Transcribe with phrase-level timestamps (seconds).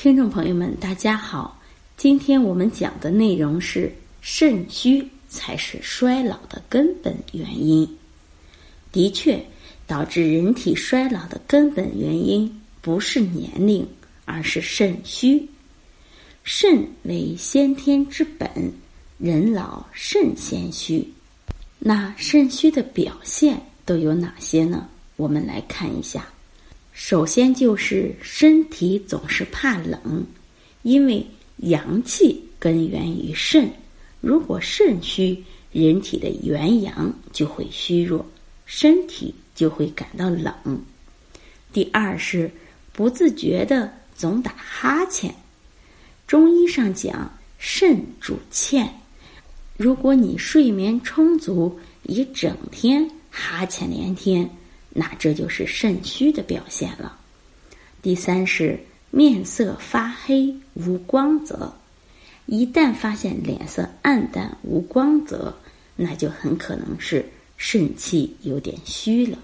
[0.00, 1.60] 听众朋友们，大家好，
[1.96, 7.98] 今天我们讲的内容是肾虚才是衰老的根本原因。
[8.92, 9.44] 的确，
[9.88, 13.84] 导致人体衰老的根本原因不是年龄，
[14.24, 15.44] 而是肾虚。
[16.44, 18.48] 肾为先天之本，
[19.18, 21.12] 人老肾先虚。
[21.80, 24.88] 那肾虚的表现都有哪些呢？
[25.16, 26.24] 我们来看一下。
[26.98, 30.26] 首先就是身体总是怕冷，
[30.82, 31.24] 因为
[31.58, 33.70] 阳气根源于肾，
[34.20, 35.40] 如果肾虚，
[35.70, 38.26] 人体的元阳就会虚弱，
[38.66, 40.52] 身体就会感到冷。
[41.72, 42.50] 第二是
[42.92, 45.32] 不自觉的总打哈欠，
[46.26, 48.92] 中医上讲肾主欠，
[49.76, 54.50] 如果你睡眠充足，一整天哈欠连天。
[54.98, 57.16] 那这就是肾虚的表现了。
[58.02, 58.76] 第三是
[59.12, 61.72] 面色发黑无光泽，
[62.46, 65.56] 一旦发现脸色暗淡无光泽，
[65.94, 67.24] 那就很可能是
[67.56, 69.38] 肾气有点虚了。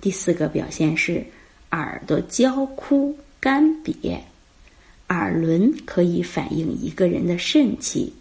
[0.00, 1.26] 第四个表现是
[1.72, 4.20] 耳朵焦枯干瘪，
[5.08, 8.12] 耳轮可以反映一个人的肾气。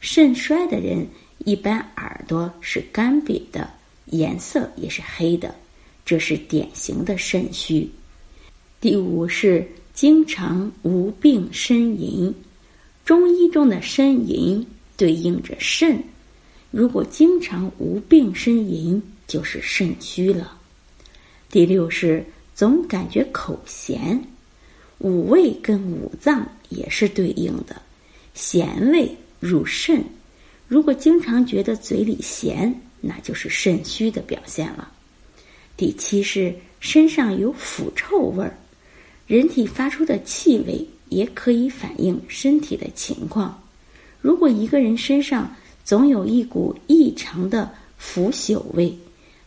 [0.00, 1.06] 肾衰的人
[1.44, 3.68] 一般耳朵是干瘪的，
[4.06, 5.54] 颜色也是黑的。
[6.08, 7.86] 这是典型的肾虚。
[8.80, 12.34] 第五是经常无病呻吟，
[13.04, 16.02] 中医中的呻吟对应着肾，
[16.70, 20.58] 如果经常无病呻吟，就是肾虚了。
[21.50, 24.18] 第六是总感觉口咸，
[25.00, 27.76] 五味跟五脏也是对应的，
[28.32, 30.02] 咸味入肾，
[30.68, 34.90] 如果经常觉得嘴里咸，那就是肾虚的表现了。
[35.78, 38.58] 第七是身上有腐臭味儿，
[39.28, 43.62] 人体发出的气味也可以反映身体的情况。
[44.20, 45.54] 如果一个人身上
[45.84, 48.92] 总有一股异常的腐朽味，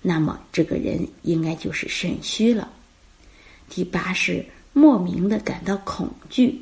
[0.02, 2.72] 那么这个人应该就是肾虚了。
[3.70, 6.62] 第八是莫名的感到恐惧，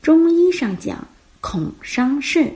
[0.00, 1.06] 中医上讲
[1.42, 2.50] 恐伤肾，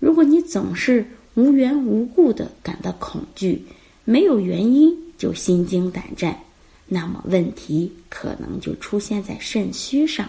[0.00, 3.64] 如果你总是无缘无故的感到恐惧，
[4.04, 5.07] 没有原因。
[5.18, 6.38] 就心惊胆战，
[6.86, 10.26] 那么问题可能就出现在肾虚上。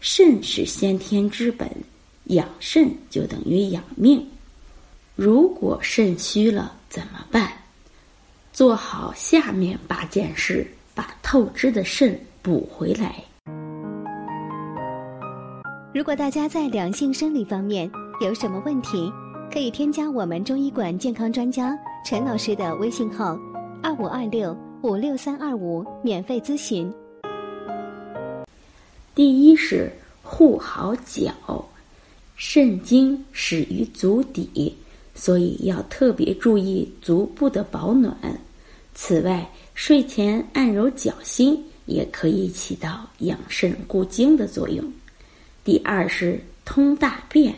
[0.00, 1.70] 肾是先天之本，
[2.24, 4.28] 养肾就等于养命。
[5.16, 7.50] 如果肾虚了怎么办？
[8.52, 13.24] 做好下面八件事，把透支的肾补回来。
[15.94, 17.90] 如果大家在两性生理方面
[18.20, 19.10] 有什么问题，
[19.52, 23.38] 可以添加我们中医馆健康专家陈老师的微信号。
[23.80, 26.92] 二五二六五六三二五，免费咨询。
[29.14, 29.90] 第一是
[30.22, 31.32] 护好脚，
[32.34, 34.74] 肾经始于足底，
[35.14, 38.16] 所以要特别注意足部的保暖。
[38.94, 44.84] 此外，睡前按揉脚心也可以起到养肾固精的作用。
[45.64, 47.54] 第二是通大便，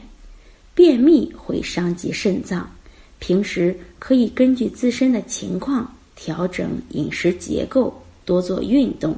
[0.74, 2.70] 便秘会伤及肾脏，
[3.18, 5.90] 平时可以根据自身的情况。
[6.22, 7.90] 调整饮食结构，
[8.26, 9.16] 多做运动。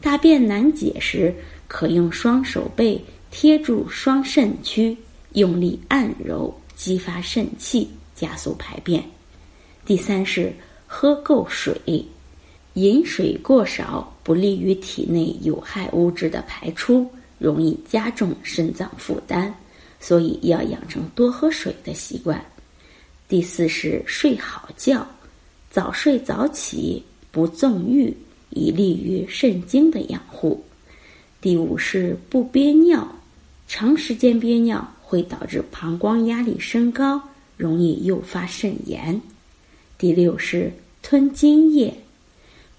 [0.00, 1.32] 大便难解时，
[1.68, 2.98] 可用双手背
[3.30, 4.96] 贴住双肾区，
[5.34, 9.04] 用力按揉，激发肾气，加速排便。
[9.84, 10.50] 第三是
[10.86, 11.76] 喝够水，
[12.74, 17.06] 饮水过少不利于体内有害物质的排出，
[17.38, 19.52] 容易加重肾脏负担，
[20.00, 22.42] 所以要养成多喝水的习惯。
[23.28, 25.06] 第四是睡好觉。
[25.72, 28.14] 早睡早起，不纵欲，
[28.50, 30.62] 以利于肾精的养护。
[31.40, 33.16] 第五是不憋尿，
[33.66, 37.18] 长时间憋尿会导致膀胱压力升高，
[37.56, 39.18] 容易诱发肾炎。
[39.96, 41.94] 第六是吞津液，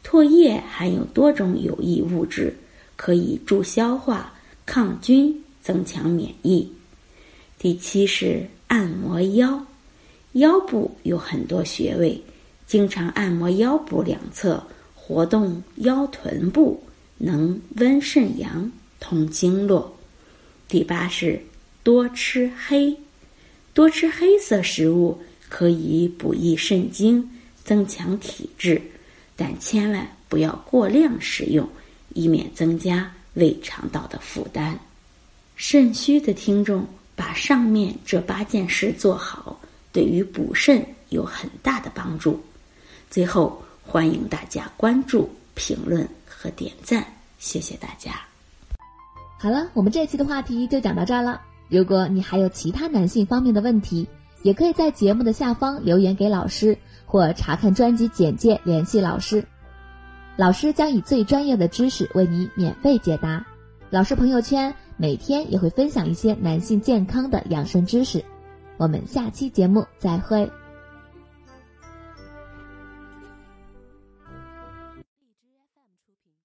[0.05, 2.55] 唾液含有多种有益物质，
[2.95, 4.31] 可以助消化、
[4.67, 6.71] 抗菌、增强免疫。
[7.57, 9.65] 第七是按摩腰，
[10.33, 12.21] 腰部有很多穴位。
[12.73, 14.65] 经常按摩腰部两侧，
[14.95, 16.81] 活动腰臀部，
[17.19, 19.95] 能温肾阳、通经络。
[20.67, 21.39] 第八是
[21.83, 22.97] 多吃黑，
[23.75, 27.29] 多吃黑色食物可以补益肾精，
[27.63, 28.81] 增强体质，
[29.35, 31.69] 但千万不要过量食用，
[32.15, 34.75] 以免增加胃肠道的负担。
[35.55, 36.83] 肾虚的听众，
[37.15, 39.61] 把上面这八件事做好，
[39.91, 42.41] 对于补肾有很大的帮助。
[43.13, 47.05] 最后，欢迎大家关注、评论和点赞，
[47.37, 48.13] 谢谢大家。
[49.37, 51.39] 好了，我们这期的话题就讲到这儿了。
[51.69, 54.07] 如果你还有其他男性方面的问题，
[54.41, 56.75] 也可以在节目的下方留言给老师，
[57.05, 59.45] 或查看专辑简介联系老师。
[60.35, 63.45] 老师将以最专业的知识为你免费解答。
[63.91, 68.25] 老师朋友圈每天也会分享一些男性健康的养生知识。
[68.77, 70.51] 我们下期节目再会。